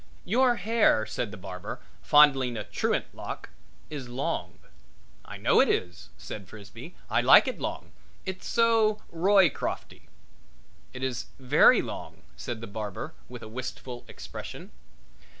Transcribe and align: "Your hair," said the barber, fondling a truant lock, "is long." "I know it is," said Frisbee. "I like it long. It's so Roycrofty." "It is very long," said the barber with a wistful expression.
"Your 0.25 0.55
hair," 0.55 1.05
said 1.05 1.29
the 1.29 1.37
barber, 1.37 1.79
fondling 2.01 2.57
a 2.57 2.63
truant 2.63 3.13
lock, 3.13 3.49
"is 3.91 4.09
long." 4.09 4.57
"I 5.23 5.37
know 5.37 5.59
it 5.61 5.69
is," 5.69 6.09
said 6.17 6.47
Frisbee. 6.49 6.95
"I 7.07 7.21
like 7.21 7.47
it 7.47 7.59
long. 7.59 7.91
It's 8.25 8.47
so 8.47 9.03
Roycrofty." 9.13 10.07
"It 10.91 11.03
is 11.03 11.27
very 11.37 11.83
long," 11.83 12.23
said 12.35 12.61
the 12.61 12.65
barber 12.65 13.13
with 13.29 13.43
a 13.43 13.47
wistful 13.47 14.03
expression. 14.07 14.71